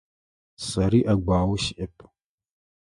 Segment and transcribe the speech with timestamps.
[0.65, 1.95] Сэри ӏэгуао сиӏэп.